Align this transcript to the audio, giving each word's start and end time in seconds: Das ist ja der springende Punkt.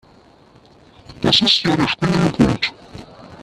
Das 1.21 1.41
ist 1.41 1.61
ja 1.61 1.75
der 1.75 1.87
springende 1.87 2.31
Punkt. 2.31 2.73